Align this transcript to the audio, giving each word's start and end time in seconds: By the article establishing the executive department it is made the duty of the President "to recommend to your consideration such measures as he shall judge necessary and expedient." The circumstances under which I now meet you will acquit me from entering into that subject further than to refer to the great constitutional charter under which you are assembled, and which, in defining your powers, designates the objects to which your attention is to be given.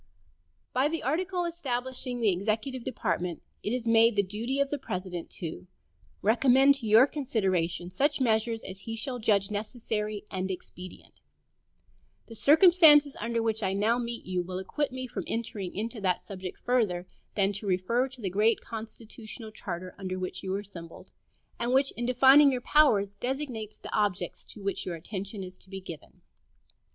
By 0.73 0.87
the 0.87 1.03
article 1.03 1.45
establishing 1.45 2.21
the 2.21 2.31
executive 2.31 2.83
department 2.83 3.43
it 3.61 3.71
is 3.71 3.87
made 3.87 4.15
the 4.15 4.23
duty 4.23 4.59
of 4.59 4.71
the 4.71 4.79
President 4.79 5.29
"to 5.41 5.67
recommend 6.23 6.73
to 6.79 6.87
your 6.87 7.05
consideration 7.05 7.91
such 7.91 8.19
measures 8.19 8.63
as 8.63 8.79
he 8.79 8.95
shall 8.95 9.19
judge 9.19 9.51
necessary 9.51 10.25
and 10.31 10.49
expedient." 10.49 11.19
The 12.25 12.33
circumstances 12.33 13.15
under 13.19 13.43
which 13.43 13.61
I 13.61 13.73
now 13.73 13.99
meet 13.99 14.25
you 14.25 14.41
will 14.41 14.57
acquit 14.57 14.91
me 14.91 15.05
from 15.05 15.23
entering 15.27 15.71
into 15.75 16.01
that 16.01 16.23
subject 16.23 16.57
further 16.57 17.05
than 17.35 17.53
to 17.53 17.67
refer 17.67 18.07
to 18.07 18.21
the 18.21 18.29
great 18.31 18.59
constitutional 18.59 19.51
charter 19.51 19.93
under 19.99 20.17
which 20.17 20.41
you 20.41 20.51
are 20.55 20.61
assembled, 20.61 21.11
and 21.59 21.73
which, 21.73 21.91
in 21.91 22.07
defining 22.07 22.51
your 22.51 22.61
powers, 22.61 23.15
designates 23.17 23.77
the 23.77 23.93
objects 23.95 24.43
to 24.45 24.63
which 24.63 24.83
your 24.83 24.95
attention 24.95 25.43
is 25.43 25.59
to 25.59 25.69
be 25.69 25.79
given. 25.79 26.21